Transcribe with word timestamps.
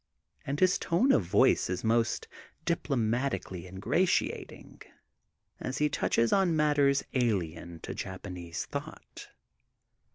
''And 0.47 0.59
his 0.59 0.79
tone 0.79 1.11
of 1.11 1.21
voice 1.21 1.69
is 1.69 1.83
most 1.83 2.27
diplomatically 2.65 3.67
in 3.67 3.79
gratiating, 3.79 4.81
as 5.59 5.77
he 5.77 5.89
touches 5.89 6.33
on 6.33 6.55
matters 6.55 7.03
alien 7.13 7.79
to 7.81 7.93
Japanese 7.93 8.65
thought. 8.65 9.29